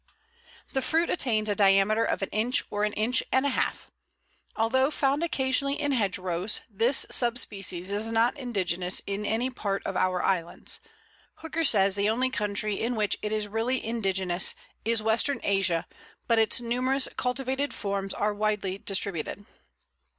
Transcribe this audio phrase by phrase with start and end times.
[0.73, 3.87] The fruit attains a diameter of an inch or an inch and a half.
[4.55, 9.95] Although found occasionally in hedgerows, this sub species is not indigenous in any part of
[9.95, 10.79] our islands.
[11.35, 15.87] Hooker says the only country in which it is really indigenous is Western Asia;
[16.27, 19.45] but its numerous cultivated forms are widely distributed.